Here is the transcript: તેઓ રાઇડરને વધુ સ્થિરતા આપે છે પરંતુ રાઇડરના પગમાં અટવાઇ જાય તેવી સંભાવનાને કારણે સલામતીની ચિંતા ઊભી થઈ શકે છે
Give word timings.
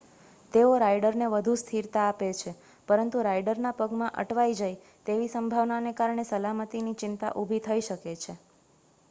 તેઓ 0.51 0.69
રાઇડરને 0.83 1.25
વધુ 1.33 1.53
સ્થિરતા 1.61 2.05
આપે 2.05 2.29
છે 2.39 2.53
પરંતુ 2.87 3.21
રાઇડરના 3.27 3.75
પગમાં 3.75 4.17
અટવાઇ 4.23 4.49
જાય 4.55 4.81
તેવી 5.05 5.31
સંભાવનાને 5.31 5.95
કારણે 5.95 6.27
સલામતીની 6.31 6.99
ચિંતા 6.99 7.33
ઊભી 7.37 7.63
થઈ 7.65 7.81
શકે 7.85 8.19
છે 8.19 8.39